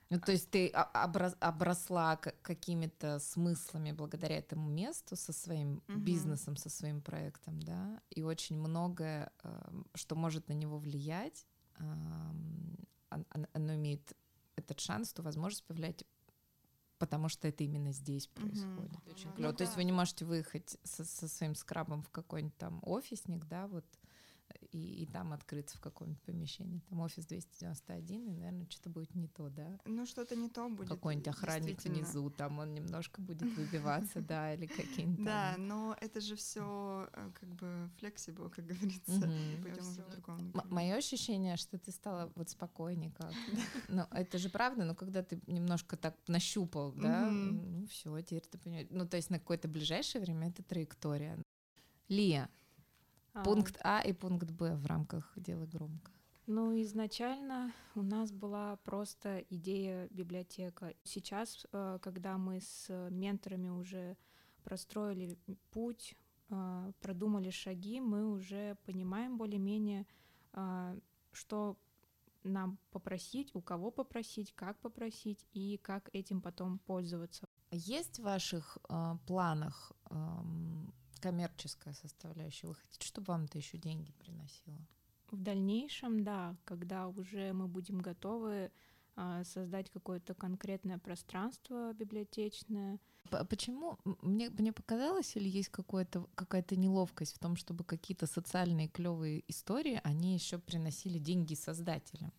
Ну, 0.09 0.19
то 0.19 0.31
есть 0.31 0.49
ты 0.49 0.69
оброс, 0.69 1.35
обросла 1.39 2.15
какими-то 2.15 3.19
смыслами 3.19 3.91
благодаря 3.91 4.37
этому 4.37 4.67
месту 4.67 5.15
со 5.15 5.33
своим 5.33 5.83
угу. 5.87 5.99
бизнесом, 5.99 6.55
со 6.55 6.69
своим 6.69 7.01
проектом, 7.01 7.61
да, 7.61 8.01
и 8.09 8.23
очень 8.23 8.57
многое, 8.57 9.31
э, 9.43 9.71
что 9.93 10.15
может 10.15 10.47
на 10.49 10.53
него 10.53 10.79
влиять, 10.79 11.45
э, 11.77 11.83
оно 13.53 13.75
имеет 13.75 14.15
этот 14.55 14.79
шанс, 14.79 15.13
ту 15.13 15.21
возможность 15.21 15.65
повлиять 15.65 16.03
потому 16.99 17.29
что 17.29 17.47
это 17.47 17.63
именно 17.63 17.91
здесь 17.91 18.27
происходит. 18.27 18.91
Mm-hmm. 18.91 19.11
Очень 19.11 19.31
клево. 19.33 19.51
Ну, 19.51 19.57
То 19.57 19.63
есть 19.63 19.75
вы 19.75 19.83
не 19.85 19.91
можете 19.91 20.25
выехать 20.25 20.77
со, 20.83 21.03
со 21.05 21.27
своим 21.27 21.55
скрабом 21.55 22.03
в 22.03 22.11
какой-нибудь 22.11 22.57
там 22.57 22.79
офисник, 22.83 23.45
да, 23.45 23.67
вот 23.67 23.85
и, 24.71 25.03
и 25.03 25.05
там 25.05 25.33
открыться 25.33 25.77
в 25.77 25.81
каком-нибудь 25.81 26.21
помещении. 26.23 26.81
Там 26.89 26.99
офис 27.01 27.25
291, 27.25 28.27
и, 28.27 28.31
наверное, 28.31 28.67
что-то 28.69 28.89
будет 28.89 29.15
не 29.15 29.27
то, 29.27 29.49
да? 29.49 29.79
Ну, 29.85 30.05
что-то 30.05 30.35
не 30.35 30.49
то 30.49 30.69
будет. 30.69 30.89
Какой-нибудь 30.89 31.27
охранник 31.27 31.83
внизу, 31.83 32.29
там 32.29 32.59
он 32.59 32.73
немножко 32.73 33.21
будет 33.21 33.41
выбиваться, 33.57 34.21
да, 34.21 34.53
или 34.53 34.67
какие-нибудь. 34.67 35.25
Да, 35.25 35.55
но 35.57 35.95
это 35.99 36.21
же 36.21 36.35
все 36.35 37.09
э, 37.13 37.31
как 37.39 37.49
бы 37.55 37.89
флексибл, 37.97 38.49
как 38.49 38.65
говорится. 38.65 39.31
Мое 40.69 40.95
ощущение, 40.95 41.57
что 41.57 41.77
ты 41.77 41.91
стала 41.91 42.31
вот 42.35 42.49
спокойнее 42.49 43.11
как. 43.11 43.33
Ну, 43.87 44.05
это 44.11 44.37
же 44.37 44.49
правда, 44.49 44.85
но 44.85 44.93
когда 44.93 45.23
ты 45.23 45.39
немножко 45.47 45.97
так 45.97 46.15
нащупал, 46.27 46.91
да, 46.91 47.29
ну 47.29 47.87
все, 47.87 48.21
теперь 48.21 48.45
ты 48.45 48.57
понимаешь. 48.57 48.87
Ну, 48.89 49.07
то 49.07 49.17
есть 49.17 49.29
на 49.29 49.39
какое-то 49.39 49.67
ближайшее 49.67 50.21
время 50.21 50.49
это 50.49 50.63
траектория. 50.63 51.37
Лия, 52.07 52.49
а. 53.33 53.43
Пункт 53.43 53.77
А 53.83 54.01
и 54.01 54.13
пункт 54.13 54.51
Б 54.51 54.75
в 54.75 54.85
рамках 54.85 55.33
дела 55.35 55.65
громко. 55.65 56.11
Ну, 56.47 56.81
изначально 56.81 57.71
у 57.93 58.01
нас 58.01 58.31
была 58.31 58.77
просто 58.77 59.45
идея 59.49 60.07
библиотека. 60.09 60.93
Сейчас, 61.03 61.67
э, 61.71 61.99
когда 62.01 62.37
мы 62.37 62.59
с 62.59 62.89
менторами 63.11 63.69
уже 63.69 64.17
простроили 64.63 65.37
путь, 65.69 66.15
э, 66.49 66.91
продумали 67.01 67.51
шаги, 67.51 68.01
мы 68.01 68.25
уже 68.25 68.77
понимаем 68.85 69.37
более-менее, 69.37 70.07
э, 70.53 70.99
что 71.31 71.77
нам 72.43 72.77
попросить, 72.91 73.53
у 73.53 73.61
кого 73.61 73.91
попросить, 73.91 74.53
как 74.55 74.79
попросить 74.79 75.45
и 75.53 75.77
как 75.77 76.09
этим 76.13 76.41
потом 76.41 76.79
пользоваться. 76.79 77.47
Есть 77.71 78.19
в 78.19 78.23
ваших 78.23 78.77
э, 78.89 79.17
планах 79.27 79.91
эм, 80.09 80.93
коммерческая 81.19 81.93
составляющая. 81.93 82.67
Вы 82.67 82.75
хотите, 82.75 83.05
чтобы 83.05 83.25
вам 83.27 83.45
это 83.45 83.57
еще 83.57 83.77
деньги 83.77 84.11
приносило? 84.13 84.77
В 85.31 85.41
дальнейшем, 85.41 86.23
да, 86.23 86.55
когда 86.65 87.07
уже 87.07 87.53
мы 87.53 87.67
будем 87.67 87.99
готовы 87.99 88.71
а, 89.15 89.43
создать 89.43 89.89
какое-то 89.89 90.33
конкретное 90.33 90.97
пространство 90.97 91.93
библиотечное. 91.93 92.99
Почему 93.49 93.99
мне, 94.21 94.49
мне 94.49 94.71
показалось, 94.71 95.35
или 95.35 95.49
есть 95.49 95.69
какое-то, 95.69 96.25
какая-то 96.35 96.77
неловкость 96.77 97.35
в 97.35 97.39
том, 97.39 97.57
чтобы 97.57 97.83
какие-то 97.83 98.27
социальные 98.27 98.87
клевые 98.87 99.43
истории, 99.49 99.99
они 100.05 100.35
еще 100.35 100.57
приносили 100.57 101.19
деньги 101.19 101.53
создателям? 101.53 102.31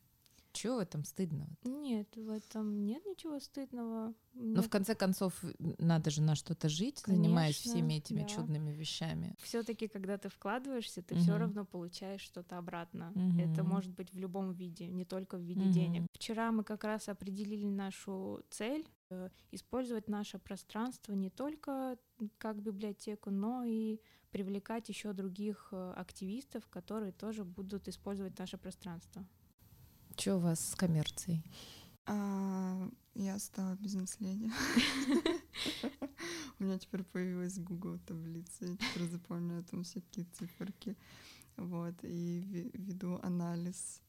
Чего 0.53 0.77
в 0.77 0.79
этом 0.81 1.05
стыдного? 1.05 1.49
Нет, 1.65 2.15
в 2.17 2.29
этом 2.29 2.85
нет 2.85 3.05
ничего 3.07 3.39
стыдного. 3.39 4.15
Но 4.35 4.63
в 4.63 4.69
конце 4.69 4.95
концов 4.95 5.43
надо 5.79 6.11
же 6.11 6.23
на 6.23 6.35
что-то 6.35 6.69
жить, 6.69 7.03
Конечно, 7.03 7.25
занимаясь 7.25 7.57
всеми 7.57 7.95
этими 7.95 8.23
да. 8.23 8.29
чудными 8.29 8.71
вещами. 8.71 9.37
Все-таки, 9.43 9.89
когда 9.89 10.19
ты 10.19 10.29
вкладываешься, 10.29 11.03
ты 11.03 11.15
угу. 11.15 11.23
все 11.23 11.37
равно 11.39 11.65
получаешь 11.65 12.21
что-то 12.21 12.59
обратно. 12.59 13.13
Угу. 13.15 13.41
Это 13.41 13.63
может 13.63 13.93
быть 13.93 14.13
в 14.13 14.19
любом 14.19 14.53
виде, 14.53 14.89
не 14.89 15.05
только 15.05 15.37
в 15.37 15.43
виде 15.43 15.63
угу. 15.63 15.73
денег. 15.73 16.07
Вчера 16.13 16.53
мы 16.53 16.65
как 16.65 16.85
раз 16.85 17.09
определили 17.09 17.67
нашу 17.67 18.41
цель 18.51 18.89
э, 19.11 19.31
использовать 19.53 20.09
наше 20.09 20.39
пространство 20.39 21.13
не 21.13 21.31
только 21.31 21.99
как 22.39 22.61
библиотеку, 22.63 23.31
но 23.31 23.65
и 23.65 24.01
привлекать 24.31 24.89
еще 24.89 25.13
других 25.13 25.69
э, 25.73 25.93
активистов, 25.97 26.67
которые 26.69 27.13
тоже 27.13 27.45
будут 27.45 27.89
использовать 27.89 28.39
наше 28.39 28.59
пространство. 28.59 29.27
Что 30.21 30.37
у 30.37 30.39
вас 30.41 30.73
с 30.73 30.75
коммерцией? 30.75 31.43
А, 32.05 32.91
я 33.15 33.39
стала 33.39 33.75
бизнес-леди. 33.77 34.51
У 36.59 36.65
меня 36.65 36.79
теперь 36.79 37.05
появилась 37.05 37.59
Google 37.59 37.99
таблица, 38.07 38.67
я 38.67 38.77
теперь 38.77 39.09
запомню 39.09 39.65
там 39.65 39.83
всякие 39.83 40.27
циферки. 40.27 40.95
Вот, 41.57 41.95
и 42.03 42.71
веду 42.75 43.19
анализ. 43.23 44.03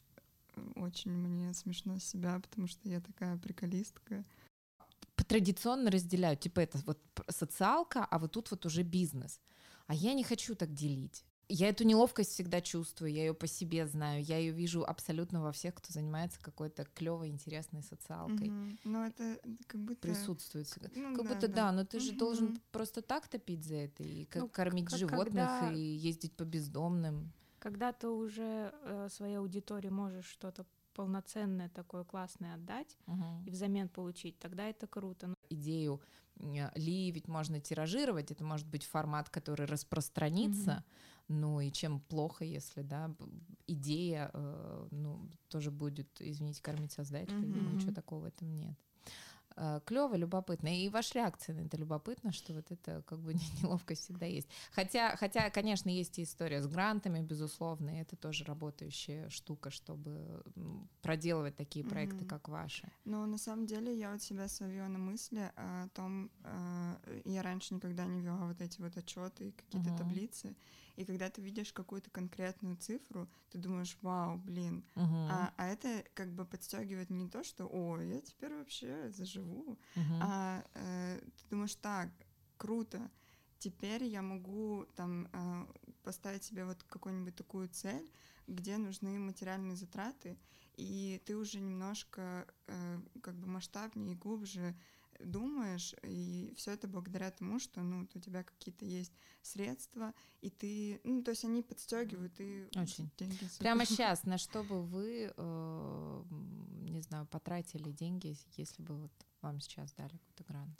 Очень 0.75 1.11
мне 1.11 1.53
смешно 1.53 1.97
себя, 1.97 2.41
потому 2.41 2.67
что 2.67 2.89
я 2.89 2.99
такая 2.99 3.37
приколистка. 3.37 4.25
Традиционно 5.15 5.91
разделяю, 5.91 6.35
типа 6.35 6.59
это 6.59 6.77
вот 6.79 6.99
социалка, 7.29 8.03
а 8.03 8.19
вот 8.19 8.33
тут 8.33 8.51
вот 8.51 8.65
уже 8.65 8.83
бизнес. 8.83 9.39
А 9.87 9.93
я 9.93 10.13
не 10.13 10.25
хочу 10.25 10.55
так 10.55 10.73
делить. 10.73 11.23
Я 11.53 11.67
эту 11.67 11.83
неловкость 11.83 12.31
всегда 12.31 12.61
чувствую, 12.61 13.11
я 13.11 13.25
ее 13.25 13.33
по 13.33 13.45
себе 13.45 13.85
знаю, 13.85 14.23
я 14.23 14.37
ее 14.37 14.53
вижу 14.53 14.85
абсолютно 14.85 15.41
во 15.41 15.51
всех, 15.51 15.75
кто 15.75 15.91
занимается 15.91 16.39
какой-то 16.41 16.85
клевой, 16.95 17.27
интересной 17.27 17.83
социалкой. 17.83 18.47
Mm-hmm. 18.47 18.79
Но 18.85 19.05
это 19.05 19.37
как 19.67 19.81
будто 19.81 19.99
присутствует, 19.99 20.67
ну, 20.95 21.13
как 21.13 21.27
да, 21.27 21.33
будто 21.33 21.47
да. 21.49 21.53
да, 21.53 21.71
но 21.73 21.85
ты 21.85 21.97
mm-hmm. 21.97 21.99
же 21.99 22.11
должен 22.13 22.61
просто 22.71 23.01
так 23.01 23.27
топить 23.27 23.65
за 23.65 23.75
это 23.75 24.01
и 24.01 24.27
ну, 24.33 24.47
кормить 24.47 24.89
как, 24.89 24.99
животных 24.99 25.49
когда... 25.59 25.73
и 25.73 25.81
ездить 25.81 26.31
по 26.33 26.43
бездомным. 26.43 27.33
Когда 27.59 27.91
ты 27.91 28.07
уже 28.07 28.73
э, 28.83 29.09
своей 29.11 29.35
аудитории 29.35 29.89
можешь 29.89 30.25
что-то 30.25 30.65
полноценное 30.93 31.69
такое 31.69 32.03
классное 32.03 32.55
отдать 32.55 32.97
uh-huh. 33.07 33.45
и 33.45 33.51
взамен 33.51 33.89
получить, 33.89 34.39
тогда 34.39 34.67
это 34.69 34.87
круто. 34.87 35.27
Ну, 35.27 35.35
идею 35.49 36.01
ли 36.75 37.11
ведь 37.11 37.27
можно 37.27 37.59
тиражировать, 37.59 38.31
это 38.31 38.43
может 38.43 38.67
быть 38.67 38.83
формат, 38.83 39.29
который 39.29 39.65
распространится, 39.65 40.83
uh-huh 40.85 41.11
ну 41.31 41.61
и 41.61 41.71
чем 41.71 42.01
плохо, 42.01 42.43
если, 42.43 42.81
да, 42.81 43.09
идея, 43.65 44.29
э, 44.33 44.87
ну, 44.91 45.29
тоже 45.47 45.71
будет, 45.71 46.09
извините, 46.19 46.61
кормить 46.61 46.91
создателя, 46.91 47.37
mm-hmm. 47.37 47.75
ничего 47.75 47.93
такого 47.93 48.21
в 48.21 48.25
этом 48.25 48.53
нет. 48.53 48.77
Э, 49.55 49.79
Клево, 49.85 50.15
любопытно. 50.15 50.67
И 50.67 50.89
ваша 50.89 51.15
реакция 51.15 51.55
на 51.55 51.61
это 51.61 51.77
любопытно, 51.77 52.31
что 52.31 52.53
вот 52.53 52.71
это 52.71 53.03
как 53.05 53.19
бы 53.19 53.33
неловкость 53.61 54.03
всегда 54.03 54.25
есть. 54.25 54.47
Хотя, 54.71 55.15
хотя, 55.15 55.49
конечно, 55.49 55.89
есть 55.89 56.19
и 56.19 56.23
история 56.23 56.61
с 56.61 56.67
грантами, 56.67 57.21
безусловно, 57.21 57.89
и 57.89 58.01
это 58.01 58.15
тоже 58.15 58.45
работающая 58.45 59.29
штука, 59.29 59.69
чтобы 59.69 60.43
проделывать 61.01 61.55
такие 61.55 61.85
проекты, 61.85 62.25
mm-hmm. 62.25 62.29
как 62.29 62.49
ваши. 62.49 62.91
Ну, 63.05 63.25
на 63.25 63.37
самом 63.37 63.65
деле, 63.65 63.97
я 63.97 64.11
вот 64.11 64.21
себя 64.21 64.47
словила 64.47 64.87
на 64.87 64.99
мысли 64.99 65.51
о 65.55 65.87
том, 65.93 66.29
э, 66.43 67.21
я 67.25 67.41
раньше 67.41 67.73
никогда 67.73 68.05
не 68.05 68.21
вела 68.21 68.47
вот 68.47 68.61
эти 68.61 68.81
вот 68.81 68.97
отчеты, 68.97 69.51
какие-то 69.51 69.89
mm-hmm. 69.89 69.97
таблицы, 69.97 70.55
и 71.01 71.05
когда 71.05 71.29
ты 71.29 71.41
видишь 71.41 71.73
какую-то 71.73 72.09
конкретную 72.11 72.77
цифру, 72.77 73.27
ты 73.49 73.57
думаешь, 73.57 73.97
вау, 74.01 74.37
блин. 74.37 74.85
Uh-huh. 74.95 75.27
А, 75.29 75.53
а 75.57 75.67
это 75.67 76.03
как 76.13 76.31
бы 76.31 76.45
подстегивает 76.45 77.09
не 77.09 77.27
то, 77.27 77.43
что, 77.43 77.65
о, 77.65 77.99
я 77.99 78.21
теперь 78.21 78.53
вообще 78.53 79.11
заживу, 79.11 79.79
uh-huh. 79.95 80.19
а 80.21 80.63
э, 80.75 81.19
ты 81.19 81.43
думаешь, 81.49 81.75
так, 81.75 82.09
круто, 82.57 83.09
теперь 83.57 84.03
я 84.03 84.21
могу 84.21 84.85
там 84.95 85.27
э, 85.33 85.65
поставить 86.03 86.43
себе 86.43 86.65
вот 86.65 86.83
какую-нибудь 86.83 87.35
такую 87.35 87.67
цель, 87.69 88.11
где 88.47 88.77
нужны 88.77 89.17
материальные 89.19 89.75
затраты, 89.75 90.37
и 90.77 91.21
ты 91.25 91.35
уже 91.35 91.59
немножко 91.59 92.45
э, 92.67 92.99
как 93.21 93.35
бы 93.35 93.47
масштабнее 93.47 94.13
и 94.13 94.17
глубже 94.17 94.75
думаешь, 95.25 95.95
и 96.03 96.53
все 96.57 96.71
это 96.71 96.87
благодаря 96.87 97.31
тому, 97.31 97.59
что 97.59 97.81
ну, 97.81 98.07
у 98.13 98.19
тебя 98.19 98.43
какие-то 98.43 98.85
есть 98.85 99.13
средства, 99.41 100.13
и 100.41 100.49
ты, 100.49 101.01
ну, 101.03 101.23
то 101.23 101.31
есть 101.31 101.45
они 101.45 101.61
подстегивают 101.61 102.33
и 102.39 102.67
Очень. 102.75 103.09
деньги. 103.17 103.49
Прямо 103.59 103.85
сейчас, 103.85 104.23
на 104.25 104.37
что 104.37 104.63
бы 104.63 104.83
вы, 104.83 105.33
э, 105.35 106.23
не 106.89 107.01
знаю, 107.01 107.25
потратили 107.27 107.91
деньги, 107.91 108.35
если 108.57 108.81
бы 108.81 108.95
вот 108.95 109.11
вам 109.41 109.59
сейчас 109.59 109.93
дали 109.93 110.17
какой-то 110.17 110.43
грант? 110.43 110.77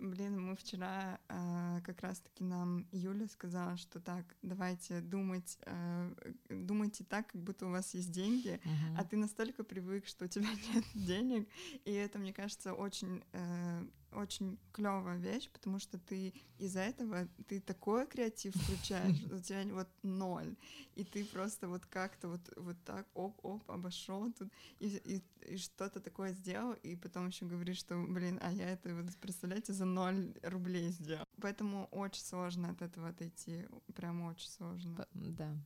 Блин, 0.00 0.40
мы 0.40 0.56
вчера 0.56 1.20
э, 1.28 1.80
как 1.84 2.00
раз-таки 2.00 2.42
нам 2.42 2.86
Юля 2.90 3.28
сказала, 3.28 3.76
что 3.76 4.00
так, 4.00 4.24
давайте 4.40 5.02
думать, 5.02 5.58
э, 5.66 6.32
думайте 6.48 7.04
так, 7.04 7.26
как 7.26 7.42
будто 7.42 7.66
у 7.66 7.70
вас 7.70 7.92
есть 7.92 8.10
деньги, 8.10 8.58
uh-huh. 8.64 8.96
а 8.96 9.04
ты 9.04 9.18
настолько 9.18 9.62
привык, 9.62 10.06
что 10.06 10.24
у 10.24 10.28
тебя 10.28 10.48
нет 10.74 10.84
денег, 10.94 11.48
и 11.84 11.92
это, 11.92 12.18
мне 12.18 12.32
кажется, 12.32 12.72
очень 12.72 13.22
э, 13.32 13.84
очень 14.12 14.58
клевая 14.72 15.18
вещь, 15.18 15.50
потому 15.50 15.78
что 15.78 15.98
ты 15.98 16.32
из-за 16.58 16.80
этого 16.80 17.28
ты 17.48 17.60
такой 17.60 18.06
креатив 18.06 18.54
включаешь, 18.54 19.16
у 19.32 19.38
тебя 19.38 19.64
вот 19.74 19.88
ноль, 20.02 20.56
и 20.94 21.04
ты 21.04 21.24
просто 21.24 21.68
вот 21.68 21.86
как-то 21.86 22.28
вот 22.28 22.40
вот 22.56 22.76
так 22.84 23.06
оп-оп 23.14 23.68
обошел 23.70 24.32
тут 24.32 24.48
и, 24.78 24.88
и, 24.88 25.52
и 25.52 25.56
что-то 25.56 26.00
такое 26.00 26.32
сделал, 26.32 26.74
и 26.82 26.96
потом 26.96 27.28
еще 27.28 27.46
говоришь, 27.46 27.78
что 27.78 27.96
блин, 28.08 28.38
а 28.42 28.52
я 28.52 28.70
это 28.70 28.94
вот 28.94 29.14
представляете 29.16 29.72
за 29.72 29.84
ноль 29.84 30.32
рублей 30.42 30.90
сделал, 30.90 31.26
поэтому 31.40 31.86
очень 31.90 32.22
сложно 32.22 32.70
от 32.70 32.82
этого 32.82 33.08
отойти, 33.08 33.66
прям 33.94 34.22
очень 34.22 34.48
сложно. 34.48 35.06
Да. 35.12 35.56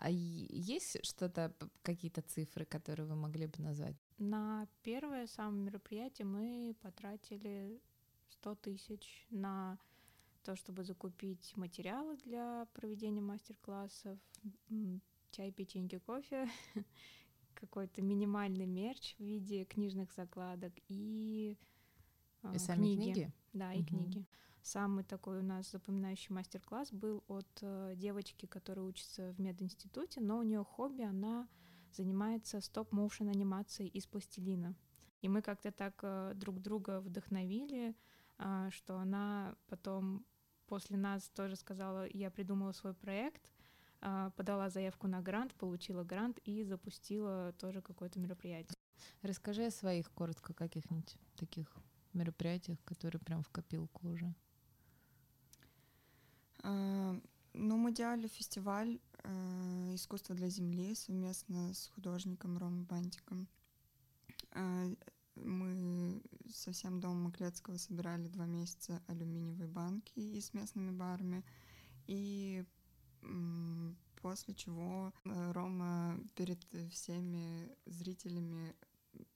А 0.00 0.10
есть 0.10 1.04
что-то, 1.04 1.52
какие-то 1.82 2.22
цифры, 2.22 2.64
которые 2.64 3.06
вы 3.06 3.16
могли 3.16 3.46
бы 3.46 3.60
назвать? 3.60 3.96
На 4.18 4.68
первое 4.82 5.26
самое 5.26 5.60
мероприятие 5.64 6.24
мы 6.24 6.76
потратили 6.80 7.80
100 8.30 8.54
тысяч 8.56 9.26
на 9.30 9.76
то, 10.44 10.54
чтобы 10.54 10.84
закупить 10.84 11.56
материалы 11.56 12.16
для 12.18 12.68
проведения 12.74 13.20
мастер-классов, 13.20 14.18
чай, 15.32 15.50
печеньки, 15.50 15.98
кофе, 15.98 16.48
какой-то 17.54 18.00
минимальный 18.00 18.66
мерч 18.66 19.16
в 19.16 19.20
виде 19.20 19.64
книжных 19.64 20.12
закладок 20.12 20.72
и, 20.86 21.56
и 22.44 22.56
э, 22.56 22.58
сами 22.58 22.94
книги. 22.94 23.12
книги? 23.12 23.32
Да, 23.52 23.72
и 23.72 23.80
угу. 23.80 23.88
книги. 23.88 24.26
Самый 24.68 25.02
такой 25.02 25.38
у 25.38 25.42
нас 25.42 25.70
запоминающий 25.70 26.34
мастер-класс 26.34 26.92
был 26.92 27.24
от 27.26 27.48
э, 27.62 27.94
девочки, 27.96 28.44
которая 28.44 28.84
учится 28.84 29.32
в 29.32 29.40
мединституте, 29.40 30.20
но 30.20 30.36
у 30.36 30.42
нее 30.42 30.62
хобби, 30.62 31.00
она 31.00 31.48
занимается 31.90 32.60
стоп-моушен 32.60 33.30
анимацией 33.30 33.88
из 33.88 34.06
пластилина. 34.06 34.76
И 35.22 35.28
мы 35.30 35.40
как-то 35.40 35.72
так 35.72 35.98
э, 36.02 36.32
друг 36.34 36.60
друга 36.60 37.00
вдохновили, 37.00 37.96
э, 38.36 38.68
что 38.70 38.98
она 38.98 39.56
потом 39.68 40.26
после 40.66 40.98
нас 40.98 41.30
тоже 41.30 41.56
сказала, 41.56 42.06
я 42.12 42.30
придумала 42.30 42.72
свой 42.72 42.92
проект, 42.92 43.50
подала 44.36 44.68
заявку 44.68 45.06
на 45.06 45.22
грант, 45.22 45.54
получила 45.54 46.04
грант 46.04 46.40
и 46.44 46.62
запустила 46.62 47.54
тоже 47.54 47.80
какое-то 47.80 48.20
мероприятие. 48.20 48.76
Расскажи 49.22 49.64
о 49.64 49.70
своих 49.70 50.10
коротко 50.12 50.52
каких-нибудь 50.52 51.16
таких 51.36 51.74
мероприятиях, 52.12 52.84
которые 52.84 53.22
прям 53.22 53.42
в 53.42 53.48
копилку 53.48 54.08
уже. 54.08 54.34
А, 56.68 57.16
ну, 57.54 57.76
мы 57.78 57.92
делали 57.92 58.28
фестиваль 58.28 59.00
э, 59.24 59.94
искусства 59.94 60.34
для 60.34 60.50
земли 60.50 60.94
совместно 60.94 61.72
с 61.72 61.86
художником 61.94 62.58
Ромой 62.58 62.84
Бантиком. 62.84 63.48
Э, 64.52 64.94
мы 65.34 66.20
со 66.52 66.72
всем 66.72 67.00
домом 67.00 67.22
Маклецкого 67.22 67.78
собирали 67.78 68.28
два 68.28 68.44
месяца 68.44 69.02
алюминиевые 69.06 69.68
банки 69.68 70.12
и 70.18 70.38
с 70.40 70.52
местными 70.52 70.90
барами. 70.90 71.42
И 72.06 72.66
э, 73.22 73.94
после 74.20 74.52
чего 74.52 75.14
э, 75.24 75.52
Рома 75.52 76.20
перед 76.34 76.62
всеми 76.92 77.74
зрителями 77.86 78.74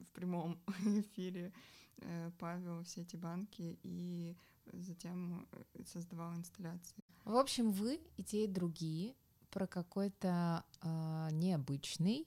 в 0.01 0.07
прямом 0.13 0.61
эфире 1.01 1.51
э, 1.97 2.31
Павел 2.39 2.83
все 2.83 3.01
эти 3.01 3.17
банки 3.17 3.79
и 3.83 4.37
затем 4.73 5.47
э, 5.53 5.85
создавал 5.85 6.35
инсталляции. 6.35 7.02
В 7.25 7.37
общем, 7.37 7.71
вы 7.71 8.01
и 8.17 8.23
те, 8.23 8.45
и 8.45 8.49
другие 8.49 9.15
про 9.51 9.67
какой-то 9.67 10.65
э, 10.81 11.29
необычный 11.33 12.27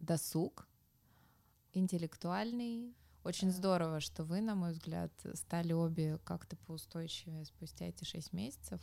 досуг, 0.00 0.68
интеллектуальный. 1.72 2.94
Очень 3.24 3.48
да. 3.48 3.54
здорово, 3.54 4.00
что 4.00 4.24
вы, 4.24 4.40
на 4.40 4.54
мой 4.54 4.72
взгляд, 4.72 5.12
стали 5.34 5.72
обе 5.72 6.18
как-то 6.24 6.56
поустойчивее 6.56 7.44
спустя 7.44 7.86
эти 7.86 8.04
шесть 8.04 8.32
месяцев 8.32 8.80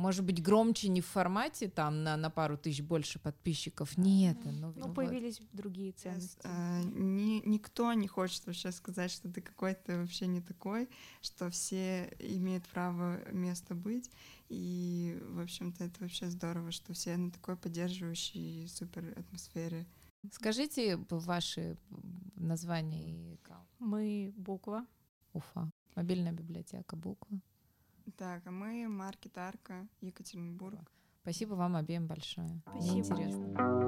может 0.00 0.24
быть, 0.24 0.42
громче 0.42 0.88
не 0.88 1.00
в 1.00 1.06
формате 1.06 1.68
там 1.68 2.02
на, 2.02 2.16
на 2.16 2.30
пару 2.30 2.56
тысяч 2.56 2.82
больше 2.82 3.18
подписчиков, 3.18 3.98
нет. 3.98 4.38
Ну, 4.44 4.72
ну 4.74 4.92
появились 4.92 5.40
вот. 5.40 5.48
другие 5.52 5.92
ценности. 5.92 6.40
А, 6.44 6.82
ни, 6.82 7.46
никто 7.46 7.92
не 7.92 8.08
хочет 8.08 8.46
вообще 8.46 8.72
сказать, 8.72 9.10
что 9.10 9.30
ты 9.30 9.40
какой-то 9.40 9.98
вообще 9.98 10.26
не 10.26 10.40
такой, 10.40 10.88
что 11.20 11.50
все 11.50 12.12
имеют 12.18 12.66
право 12.68 13.20
место 13.30 13.74
быть, 13.74 14.10
и, 14.50 15.16
в 15.22 15.40
общем-то, 15.40 15.84
это 15.84 16.00
вообще 16.00 16.28
здорово, 16.28 16.72
что 16.72 16.92
все 16.92 17.16
на 17.16 17.30
такой 17.30 17.56
поддерживающей 17.56 18.66
супер 18.66 19.14
атмосфере. 19.16 19.86
Скажите 20.32 20.96
ваши 21.08 21.78
названия 22.34 23.34
и 23.34 23.38
Мы 23.78 24.34
буква. 24.36 24.84
Уфа. 25.32 25.70
Мобильная 25.94 26.32
библиотека 26.32 26.96
буква. 26.96 27.40
Так, 28.16 28.44
а 28.46 28.50
мы 28.50 28.88
Маркет 28.88 29.38
Арка, 29.38 29.86
Екатеринбург. 30.00 30.90
Спасибо 31.22 31.54
вам 31.54 31.76
обеим 31.76 32.08
большое. 32.08 32.60
Спасибо. 32.66 32.92
Мне 32.92 33.00
интересно. 33.00 33.80